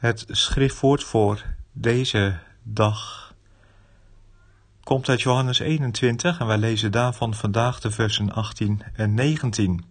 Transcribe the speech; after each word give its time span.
Het 0.00 0.24
schriftwoord 0.28 1.04
voor 1.04 1.44
deze 1.72 2.38
dag 2.62 3.32
komt 4.82 5.08
uit 5.08 5.22
Johannes 5.22 5.58
21 5.58 6.40
en 6.40 6.46
wij 6.46 6.58
lezen 6.58 6.92
daarvan 6.92 7.34
vandaag 7.34 7.80
de 7.80 7.90
versen 7.90 8.32
18 8.32 8.82
en 8.92 9.14
19. 9.14 9.84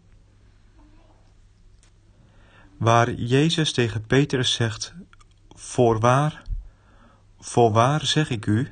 Waar 2.77 3.13
Jezus 3.13 3.73
tegen 3.73 4.05
Petrus 4.05 4.54
zegt: 4.54 4.94
Voorwaar, 5.55 6.41
voorwaar 7.40 8.05
zeg 8.05 8.30
ik 8.30 8.46
u, 8.46 8.71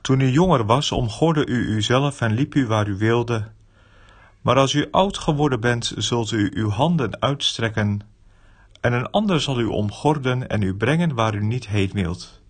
toen 0.00 0.20
u 0.20 0.30
jonger 0.30 0.66
was, 0.66 0.92
omgorde 0.92 1.46
u 1.46 1.68
uzelf 1.68 2.20
en 2.20 2.32
liep 2.32 2.54
u 2.54 2.66
waar 2.66 2.88
u 2.88 2.96
wilde. 2.96 3.50
Maar 4.40 4.56
als 4.56 4.72
u 4.72 4.88
oud 4.90 5.18
geworden 5.18 5.60
bent, 5.60 5.92
zult 5.96 6.30
u 6.30 6.50
uw 6.54 6.70
handen 6.70 7.20
uitstrekken, 7.20 8.11
en 8.82 8.92
een 8.92 9.10
ander 9.10 9.40
zal 9.40 9.60
u 9.60 9.64
omgorden 9.64 10.48
en 10.48 10.62
u 10.62 10.74
brengen 10.74 11.14
waar 11.14 11.34
u 11.34 11.44
niet 11.44 11.68
heen 11.68 11.90
wilt. 11.92 12.40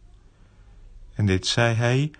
En 1.14 1.26
dit 1.26 1.46
zei 1.46 1.74
hij 1.74 2.10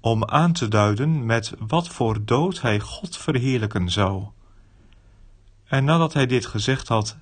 om 0.00 0.24
aan 0.24 0.52
te 0.52 0.68
duiden 0.68 1.26
met 1.26 1.52
wat 1.58 1.88
voor 1.88 2.24
dood 2.24 2.60
hij 2.60 2.80
God 2.80 3.16
verheerlijken 3.16 3.90
zou. 3.90 4.26
En 5.64 5.84
nadat 5.84 6.12
hij 6.12 6.26
dit 6.26 6.46
gezegd 6.46 6.88
had, 6.88 7.16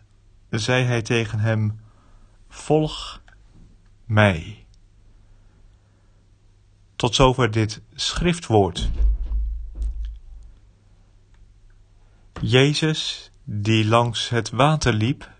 zei 0.50 0.84
hij 0.84 1.02
tegen 1.02 1.38
hem: 1.38 1.80
Volg 2.48 3.20
mij. 4.05 4.66
Tot 6.96 7.14
zover 7.14 7.50
dit 7.50 7.83
schriftwoord. 7.94 8.91
Jezus, 12.41 13.30
die 13.44 13.86
langs 13.86 14.28
het 14.28 14.50
water 14.50 14.92
liep 14.92 15.34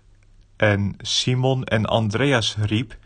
en 0.57 0.95
Simon 0.97 1.63
en 1.63 1.85
Andreas 1.85 2.55
riep, 2.55 2.97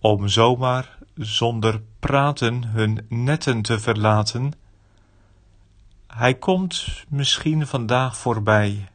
om 0.00 0.28
zomaar 0.28 0.98
zonder 1.14 1.82
praten 1.98 2.64
hun 2.64 3.06
netten 3.08 3.62
te 3.62 3.78
verlaten. 3.78 4.52
Hij 6.06 6.34
komt 6.34 7.04
misschien 7.08 7.66
vandaag 7.66 8.16
voorbij 8.16 8.88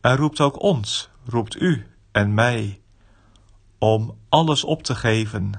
en 0.00 0.16
roept 0.16 0.40
ook 0.40 0.62
ons, 0.62 1.10
roept 1.24 1.60
u 1.60 1.86
en 2.12 2.34
mij, 2.34 2.80
om 3.78 4.18
alles 4.28 4.64
op 4.64 4.82
te 4.82 4.94
geven 4.94 5.52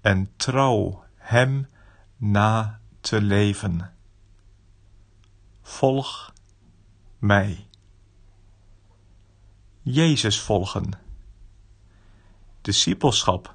en 0.00 0.30
trouw 0.36 1.04
Hem 1.16 1.68
na 2.16 2.80
te 3.00 3.22
leven. 3.22 3.92
Volg 5.62 6.32
mij. 7.18 7.66
Jezus 9.88 10.40
volgen. 10.40 10.90
Discipelschap. 12.60 13.54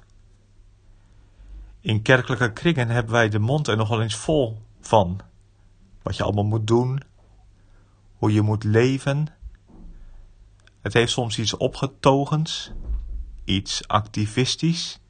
In 1.80 2.02
kerkelijke 2.02 2.52
kringen 2.52 2.88
hebben 2.88 3.12
wij 3.12 3.28
de 3.28 3.38
mond 3.38 3.68
er 3.68 3.76
nogal 3.76 4.02
eens 4.02 4.14
vol 4.14 4.62
van. 4.80 5.20
Wat 6.02 6.16
je 6.16 6.22
allemaal 6.22 6.44
moet 6.44 6.66
doen, 6.66 7.02
hoe 8.16 8.32
je 8.32 8.42
moet 8.42 8.64
leven. 8.64 9.26
Het 10.80 10.92
heeft 10.92 11.12
soms 11.12 11.38
iets 11.38 11.56
opgetogens, 11.56 12.72
iets 13.44 13.88
activistisch, 13.88 15.00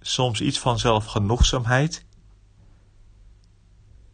soms 0.00 0.40
iets 0.40 0.58
van 0.58 0.78
zelfgenoegzaamheid. 0.78 2.04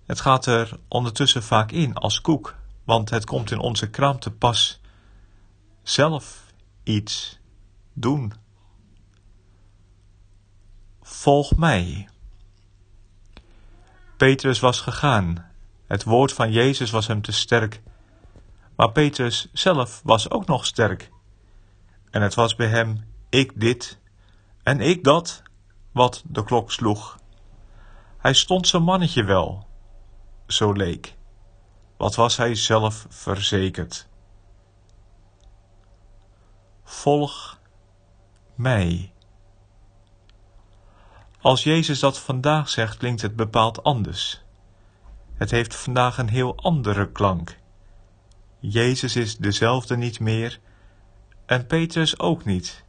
Het 0.07 0.21
gaat 0.21 0.47
er 0.47 0.79
ondertussen 0.89 1.43
vaak 1.43 1.73
in 1.73 1.95
als 1.95 2.21
koek 2.21 2.59
want 2.85 3.11
het 3.11 3.25
komt 3.25 3.51
in 3.51 3.59
onze 3.59 3.91
kraam 3.91 4.19
te 4.19 4.31
pas. 4.31 4.80
Zelf 5.91 6.53
iets 6.83 7.39
doen. 7.93 8.33
Volg 11.03 11.57
mij. 11.57 12.09
Petrus 14.17 14.61
was 14.61 14.81
gegaan. 14.81 15.51
Het 15.87 16.05
woord 16.05 16.33
van 16.33 16.53
Jezus 16.53 16.91
was 16.91 17.07
hem 17.07 17.23
te 17.23 17.33
sterk. 17.33 17.83
Maar 18.77 18.93
Petrus 18.93 19.49
zelf 19.53 20.01
was 20.05 20.31
ook 20.31 20.47
nog 20.47 20.67
sterk. 20.67 21.11
En 22.11 22.23
het 22.23 22.35
was 22.35 22.55
bij 22.55 22.69
hem 22.69 23.05
ik 23.29 23.61
dit 23.61 23.99
en 24.63 24.81
ik 24.81 25.05
dat, 25.05 25.43
wat 25.93 26.23
de 26.27 26.45
klok 26.45 26.73
sloeg. 26.73 27.19
Hij 28.19 28.35
stond 28.35 28.69
zijn 28.69 28.83
mannetje 28.83 29.25
wel, 29.25 29.67
zo 30.47 30.73
leek. 30.73 31.17
Wat 31.97 32.15
was 32.15 32.37
hij 32.37 32.55
zelf 32.55 33.07
verzekerd? 33.09 34.09
Volg 36.91 37.59
mij. 38.55 39.13
Als 41.41 41.63
Jezus 41.63 42.01
dat 42.01 42.19
vandaag 42.19 42.69
zegt, 42.69 42.97
klinkt 42.97 43.23
het 43.23 43.37
bepaald 43.37 43.83
anders. 43.83 44.43
Het 45.35 45.51
heeft 45.51 45.77
vandaag 45.77 46.19
een 46.19 46.29
heel 46.29 46.57
andere 46.57 47.13
klank. 47.13 47.57
Jezus 48.59 49.17
is 49.17 49.37
dezelfde 49.37 49.97
niet 49.97 50.21
meer 50.21 50.61
en 51.47 51.67
Petrus 51.67 52.19
ook 52.19 52.45
niet. 52.45 52.85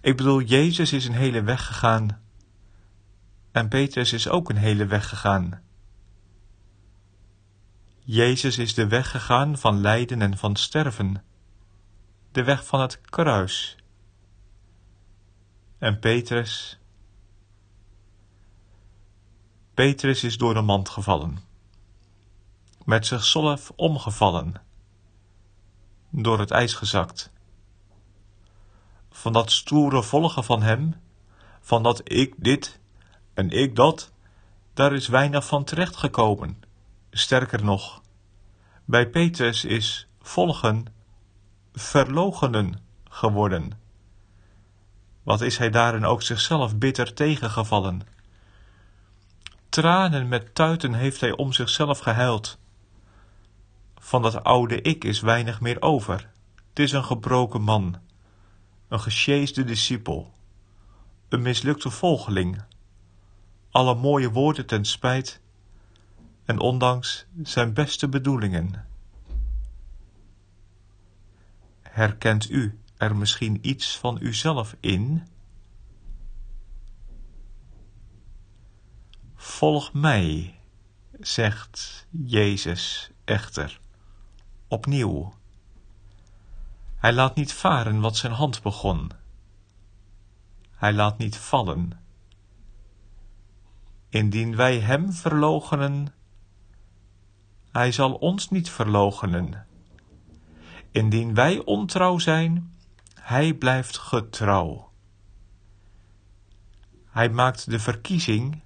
Ik 0.00 0.16
bedoel, 0.16 0.40
Jezus 0.40 0.92
is 0.92 1.04
een 1.06 1.14
hele 1.14 1.42
weg 1.42 1.66
gegaan 1.66 2.20
en 3.50 3.68
Petrus 3.68 4.12
is 4.12 4.28
ook 4.28 4.50
een 4.50 4.56
hele 4.56 4.86
weg 4.86 5.08
gegaan. 5.08 5.62
Jezus 7.98 8.58
is 8.58 8.74
de 8.74 8.86
weg 8.86 9.10
gegaan 9.10 9.58
van 9.58 9.80
lijden 9.80 10.22
en 10.22 10.38
van 10.38 10.56
sterven, 10.56 11.24
de 12.32 12.44
weg 12.44 12.66
van 12.66 12.80
het 12.80 13.00
kruis. 13.00 13.76
En 15.78 15.98
Petrus, 15.98 16.78
Petrus 19.74 20.24
is 20.24 20.36
door 20.36 20.54
de 20.54 20.60
mand 20.60 20.88
gevallen, 20.88 21.38
met 22.84 23.06
zichzelf 23.06 23.72
omgevallen, 23.76 24.54
door 26.10 26.38
het 26.38 26.50
ijs 26.50 26.74
gezakt. 26.74 27.32
Van 29.10 29.32
dat 29.32 29.50
stoere 29.50 30.02
volgen 30.02 30.44
van 30.44 30.62
hem, 30.62 31.00
van 31.60 31.82
dat 31.82 32.00
ik 32.04 32.34
dit 32.36 32.80
en 33.34 33.50
ik 33.50 33.76
dat, 33.76 34.12
daar 34.74 34.92
is 34.92 35.08
weinig 35.08 35.46
van 35.46 35.64
terechtgekomen. 35.64 36.62
Sterker 37.10 37.64
nog, 37.64 38.02
bij 38.84 39.08
Petrus 39.08 39.64
is 39.64 40.08
volgen 40.20 40.86
verlogenen 41.72 42.80
geworden. 43.08 43.72
Wat 45.22 45.40
is 45.40 45.58
hij 45.58 45.70
daarin 45.70 46.04
ook 46.04 46.22
zichzelf 46.22 46.76
bitter 46.76 47.14
tegengevallen? 47.14 48.02
Tranen 49.68 50.28
met 50.28 50.54
tuiten 50.54 50.94
heeft 50.94 51.20
hij 51.20 51.36
om 51.36 51.52
zichzelf 51.52 51.98
gehuild. 51.98 52.58
Van 53.98 54.22
dat 54.22 54.44
oude 54.44 54.82
ik 54.82 55.04
is 55.04 55.20
weinig 55.20 55.60
meer 55.60 55.82
over. 55.82 56.30
Het 56.68 56.78
is 56.78 56.92
een 56.92 57.04
gebroken 57.04 57.62
man, 57.62 57.96
een 58.88 59.00
gesjeesde 59.00 59.64
discipel, 59.64 60.32
een 61.28 61.42
mislukte 61.42 61.90
volgeling. 61.90 62.62
Alle 63.70 63.94
mooie 63.94 64.30
woorden 64.30 64.66
ten 64.66 64.84
spijt, 64.84 65.40
en 66.44 66.58
ondanks 66.58 67.26
zijn 67.42 67.72
beste 67.72 68.08
bedoelingen. 68.08 68.86
Herkent 71.92 72.50
u 72.50 72.78
er 72.96 73.16
misschien 73.16 73.58
iets 73.68 73.98
van 73.98 74.18
uzelf 74.20 74.76
in? 74.80 75.26
Volg 79.34 79.92
mij, 79.92 80.58
zegt 81.20 82.06
Jezus 82.10 83.10
echter, 83.24 83.80
opnieuw. 84.68 85.34
Hij 86.96 87.12
laat 87.12 87.34
niet 87.34 87.52
varen 87.52 88.00
wat 88.00 88.16
zijn 88.16 88.32
hand 88.32 88.62
begon. 88.62 89.10
Hij 90.70 90.92
laat 90.92 91.18
niet 91.18 91.36
vallen. 91.36 92.00
Indien 94.08 94.56
wij 94.56 94.80
hem 94.80 95.12
verloochenen, 95.12 96.14
hij 97.72 97.92
zal 97.92 98.14
ons 98.14 98.48
niet 98.50 98.70
verloochenen. 98.70 99.66
Indien 100.92 101.34
wij 101.34 101.58
ontrouw 101.64 102.18
zijn, 102.18 102.74
Hij 103.14 103.54
blijft 103.54 103.98
getrouw. 103.98 104.90
Hij 107.10 107.30
maakt 107.30 107.70
de 107.70 107.78
verkiezing 107.78 108.62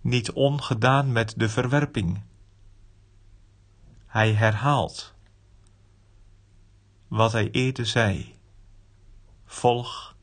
niet 0.00 0.32
ongedaan 0.32 1.12
met 1.12 1.34
de 1.36 1.48
verwerping. 1.48 2.22
Hij 4.06 4.32
herhaalt 4.32 5.14
wat 7.08 7.32
hij 7.32 7.50
eerder 7.50 7.86
zei. 7.86 8.38
Volg 9.44 10.16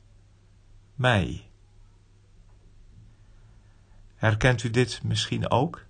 mij. 0.96 1.50
Herkent 4.16 4.64
u 4.64 4.70
dit 4.70 5.04
misschien 5.04 5.50
ook? 5.50 5.86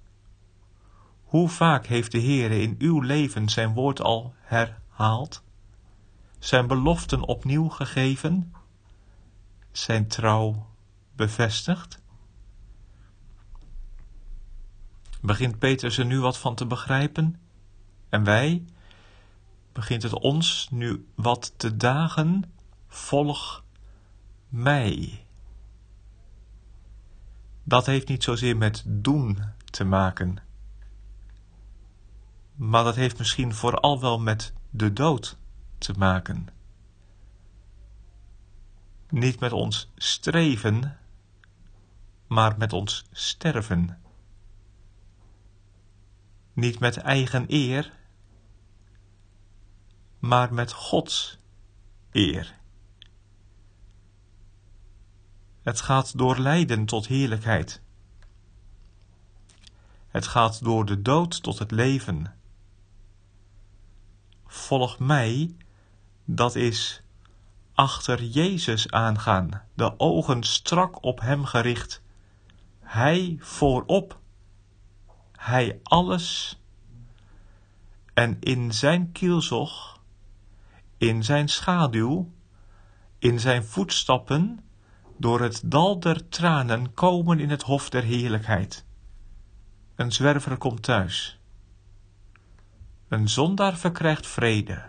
Hoe 1.24 1.50
vaak 1.50 1.86
heeft 1.86 2.12
de 2.12 2.18
Heer 2.18 2.52
in 2.52 2.76
uw 2.80 3.02
leven 3.02 3.50
zijn 3.50 3.74
woord 3.74 4.02
al 4.02 4.34
herhaald? 4.40 4.86
Zijn 6.40 6.68
beloften 6.68 7.22
opnieuw 7.22 7.70
gegeven? 7.70 8.54
Zijn 9.72 10.08
trouw 10.08 10.68
bevestigd? 11.16 12.02
Begint 15.22 15.60
Petrus 15.60 15.98
er 15.98 16.06
nu 16.06 16.20
wat 16.20 16.38
van 16.38 16.56
te 16.56 16.66
begrijpen? 16.66 17.40
En 18.10 18.24
wij? 18.24 18.66
Begint 19.72 20.04
het 20.04 20.14
ons 20.14 20.68
nu 20.72 21.08
wat 21.16 21.54
te 21.58 21.78
dagen? 21.78 22.54
Volg 22.88 23.64
mij. 24.50 25.26
Dat 27.64 27.86
heeft 27.86 28.08
niet 28.08 28.24
zozeer 28.24 28.58
met 28.58 28.84
doen 28.86 29.40
te 29.66 29.84
maken, 29.84 30.38
maar 32.56 32.84
dat 32.84 32.96
heeft 32.96 33.18
misschien 33.18 33.54
vooral 33.54 34.00
wel 34.00 34.20
met 34.20 34.54
de 34.78 34.94
dood 34.94 35.38
te 35.78 35.94
maken. 35.98 36.48
Niet 39.10 39.40
met 39.40 39.52
ons 39.52 39.92
streven, 39.96 40.98
maar 42.28 42.58
met 42.58 42.74
ons 42.74 43.06
sterven. 43.12 44.02
Niet 46.54 46.80
met 46.80 46.98
eigen 46.98 47.46
eer, 47.48 47.94
maar 50.20 50.54
met 50.54 50.72
Gods 50.72 51.38
eer. 52.12 52.56
Het 55.62 55.82
gaat 55.82 56.18
door 56.18 56.38
lijden 56.40 56.86
tot 56.86 57.08
heerlijkheid. 57.08 57.82
Het 60.08 60.28
gaat 60.28 60.64
door 60.64 60.86
de 60.86 61.02
dood 61.02 61.44
tot 61.44 61.60
het 61.60 61.72
leven. 61.72 62.36
Volg 64.48 65.00
mij, 65.00 65.56
dat 66.26 66.56
is 66.56 67.02
achter 67.74 68.24
Jezus 68.24 68.92
aangaan, 68.92 69.62
de 69.74 70.00
ogen 70.00 70.44
strak 70.44 71.04
op 71.04 71.20
Hem 71.20 71.46
gericht. 71.46 72.02
Hij 72.80 73.38
voorop, 73.40 74.20
Hij 75.32 75.80
alles. 75.84 76.60
En 78.14 78.38
in 78.40 78.74
Zijn 78.74 79.12
kielzog, 79.12 80.00
in 80.98 81.24
Zijn 81.24 81.50
schaduw, 81.50 82.32
in 83.20 83.40
Zijn 83.40 83.64
voetstappen, 83.64 84.60
door 85.18 85.42
het 85.42 85.62
dal 85.66 86.00
der 86.00 86.30
tranen 86.30 86.94
komen 86.94 87.40
in 87.40 87.50
het 87.50 87.62
hof 87.62 87.90
der 87.90 88.04
heerlijkheid. 88.04 88.86
Een 89.96 90.12
zwerver 90.12 90.58
komt 90.58 90.84
thuis. 90.84 91.40
Een 93.08 93.30
zondaar 93.30 93.78
verkrijgt 93.78 94.28
vrede. 94.28 94.84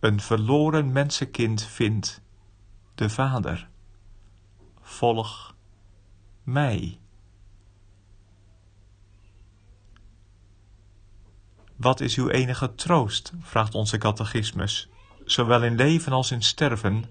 Een 0.00 0.20
verloren 0.20 0.92
mensenkind 0.92 1.62
vindt 1.62 2.22
de 2.94 3.10
Vader. 3.10 3.68
Volg 4.80 5.54
mij. 6.42 7.00
Wat 11.76 12.00
is 12.00 12.16
uw 12.16 12.28
enige 12.28 12.74
troost? 12.74 13.32
vraagt 13.40 13.74
onze 13.74 13.98
catechismus, 13.98 14.88
zowel 15.24 15.62
in 15.62 15.74
leven 15.74 16.12
als 16.12 16.30
in 16.30 16.42
sterven 16.42 17.04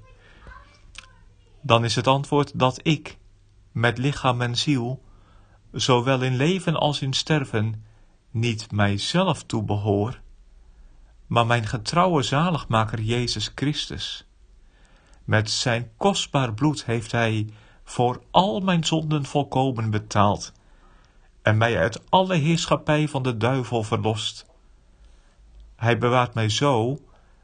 dan 1.61 1.83
is 1.83 1.95
het 1.95 2.07
antwoord 2.07 2.59
dat 2.59 2.79
ik, 2.83 3.17
met 3.71 3.97
lichaam 3.97 4.41
en 4.41 4.57
ziel, 4.57 5.03
zowel 5.71 6.21
in 6.21 6.35
leven 6.35 6.75
als 6.75 7.01
in 7.01 7.13
sterven, 7.13 7.85
niet 8.31 8.71
mijzelf 8.71 9.43
toebehoor, 9.43 10.19
maar 11.27 11.45
mijn 11.45 11.67
getrouwe 11.67 12.23
zaligmaker 12.23 13.01
Jezus 13.01 13.51
Christus. 13.55 14.25
Met 15.23 15.49
zijn 15.49 15.91
kostbaar 15.97 16.53
bloed 16.53 16.85
heeft 16.85 17.11
hij 17.11 17.49
voor 17.83 18.21
al 18.31 18.59
mijn 18.59 18.83
zonden 18.83 19.25
volkomen 19.25 19.89
betaald 19.89 20.51
en 21.41 21.57
mij 21.57 21.77
uit 21.77 22.09
alle 22.09 22.35
heerschappij 22.35 23.07
van 23.07 23.23
de 23.23 23.37
duivel 23.37 23.83
verlost. 23.83 24.45
Hij 25.75 25.97
bewaart 25.97 26.33
mij 26.33 26.49
zo 26.49 26.99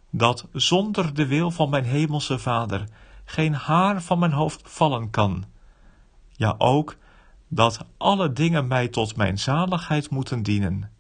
dat 0.10 0.48
zonder 0.52 1.14
de 1.14 1.26
wil 1.26 1.52
van 1.52 1.70
mijn 1.70 1.84
hemelse 1.84 2.40
Vader 2.40 2.84
geen 3.26 3.54
haar 3.54 4.02
van 4.02 4.20
mijn 4.20 4.32
hoofd 4.32 4.62
vallen 4.64 5.10
kan. 5.10 5.46
Ja, 6.32 6.56
ook 6.58 6.96
dat 7.48 7.86
alle 7.98 8.34
dingen 8.34 8.68
mij 8.68 8.88
tot 8.88 9.16
mijn 9.16 9.40
zaligheid 9.40 10.10
moeten 10.10 10.44
dienen. 10.44 10.92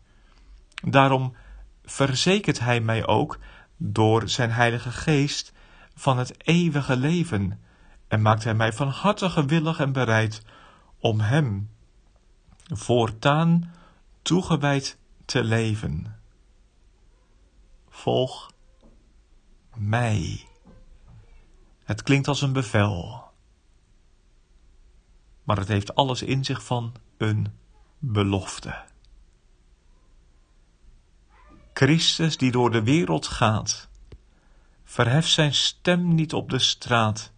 Daarom 0.84 1.36
verzekert 1.86 2.60
Hij 2.60 2.80
mij 2.80 3.08
ook 3.08 3.40
door 3.78 4.30
zijn 4.30 4.52
Heilige 4.52 4.92
Geest 4.92 5.54
van 5.96 6.18
het 6.18 6.48
eeuwige 6.48 6.98
leven 6.98 7.60
en 8.08 8.22
maakt 8.22 8.44
Hij 8.44 8.54
mij 8.54 8.74
van 8.74 8.88
harte 8.88 9.30
gewillig 9.30 9.80
en 9.80 9.92
bereid 9.92 10.42
om 11.00 11.20
Hem 11.20 11.70
voortaan 12.74 13.74
toegewijd 14.22 14.98
te 15.26 15.44
leven. 15.44 16.16
Volg 17.90 18.52
mij. 19.76 20.48
Het 21.84 22.04
klinkt 22.04 22.28
als 22.28 22.42
een 22.42 22.54
bevel. 22.54 23.27
Maar 25.48 25.58
het 25.58 25.68
heeft 25.68 25.96
alles 25.96 26.22
in 26.22 26.46
zich 26.46 26.64
van 26.64 26.94
een 27.18 27.48
belofte. 28.00 28.84
Christus 31.74 32.38
die 32.38 32.52
door 32.52 32.72
de 32.72 32.84
wereld 32.84 33.28
gaat, 33.28 33.90
verheft 34.84 35.30
zijn 35.30 35.54
stem 35.54 36.16
niet 36.16 36.34
op 36.34 36.50
de 36.50 36.60
straat. 36.60 37.32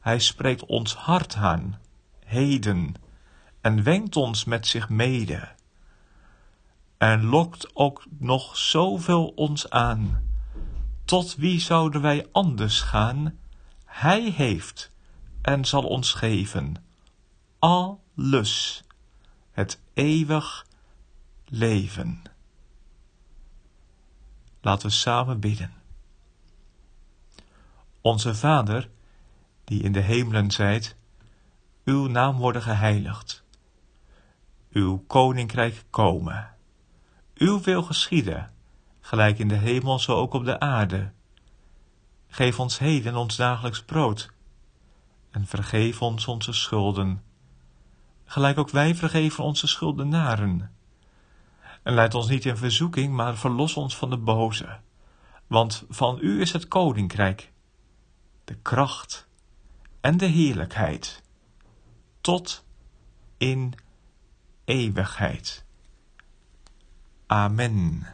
Hij 0.00 0.18
spreekt 0.18 0.66
ons 0.66 0.94
hart 0.94 1.34
aan, 1.34 1.80
heden, 2.24 2.94
en 3.60 3.82
wenkt 3.82 4.16
ons 4.16 4.44
met 4.44 4.66
zich 4.66 4.88
mede. 4.88 5.48
En 6.98 7.24
lokt 7.24 7.76
ook 7.76 8.06
nog 8.18 8.56
zoveel 8.56 9.26
ons 9.26 9.70
aan. 9.70 10.32
Tot 11.04 11.34
wie 11.34 11.60
zouden 11.60 12.00
wij 12.00 12.26
anders 12.32 12.80
gaan 12.80 13.38
hij 13.84 14.30
heeft 14.30 14.90
en 15.42 15.64
zal 15.64 15.82
ons 15.82 16.12
geven 16.12 16.83
alles, 17.64 18.84
het 19.50 19.80
eeuwig 19.94 20.66
leven. 21.44 22.22
Laten 24.60 24.88
we 24.88 24.92
samen 24.92 25.40
bidden. 25.40 25.72
Onze 28.00 28.34
Vader, 28.34 28.90
die 29.64 29.82
in 29.82 29.92
de 29.92 30.00
hemelen 30.00 30.50
zijt, 30.50 30.96
uw 31.84 32.06
naam 32.06 32.36
worden 32.36 32.62
geheiligd. 32.62 33.44
Uw 34.70 35.04
koninkrijk 35.06 35.84
komen. 35.90 36.54
Uw 37.34 37.60
wil 37.60 37.82
geschieden, 37.82 38.52
gelijk 39.00 39.38
in 39.38 39.48
de 39.48 39.58
hemel 39.58 39.98
zo 39.98 40.16
ook 40.16 40.32
op 40.32 40.44
de 40.44 40.60
aarde. 40.60 41.12
Geef 42.28 42.60
ons 42.60 42.78
heden 42.78 43.16
ons 43.16 43.36
dagelijks 43.36 43.82
brood. 43.82 44.32
En 45.30 45.46
vergeef 45.46 46.02
ons 46.02 46.26
onze 46.26 46.52
schulden, 46.52 47.22
gelijk 48.24 48.58
ook 48.58 48.70
wij 48.70 48.94
vergeven 48.94 49.44
onze 49.44 49.66
schuldenaren. 49.66 50.70
En 51.82 51.94
leid 51.94 52.14
ons 52.14 52.28
niet 52.28 52.44
in 52.44 52.56
verzoeking, 52.56 53.14
maar 53.14 53.36
verlos 53.36 53.74
ons 53.74 53.96
van 53.96 54.10
de 54.10 54.16
boze. 54.16 54.78
Want 55.46 55.84
van 55.88 56.18
u 56.20 56.40
is 56.40 56.52
het 56.52 56.68
koninkrijk, 56.68 57.52
de 58.44 58.54
kracht 58.54 59.28
en 60.00 60.16
de 60.16 60.26
heerlijkheid, 60.26 61.22
tot 62.20 62.64
in 63.38 63.74
eeuwigheid. 64.64 65.64
Amen. 67.26 68.06